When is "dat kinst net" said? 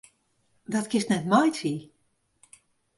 0.73-1.25